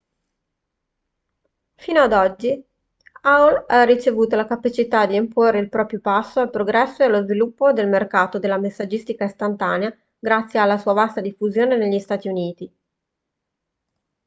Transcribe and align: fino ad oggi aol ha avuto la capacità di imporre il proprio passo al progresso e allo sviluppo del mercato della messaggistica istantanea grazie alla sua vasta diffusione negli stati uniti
fino 1.75 2.01
ad 2.01 2.11
oggi 2.13 2.59
aol 3.21 3.65
ha 3.67 3.81
avuto 3.81 4.35
la 4.35 4.47
capacità 4.47 5.05
di 5.05 5.13
imporre 5.15 5.59
il 5.59 5.69
proprio 5.69 5.99
passo 5.99 6.39
al 6.39 6.49
progresso 6.49 7.03
e 7.03 7.05
allo 7.05 7.21
sviluppo 7.21 7.71
del 7.71 7.87
mercato 7.87 8.39
della 8.39 8.57
messaggistica 8.57 9.25
istantanea 9.25 9.95
grazie 10.17 10.57
alla 10.57 10.79
sua 10.79 10.93
vasta 10.93 11.21
diffusione 11.21 11.77
negli 11.77 11.99
stati 11.99 12.27
uniti 12.27 12.75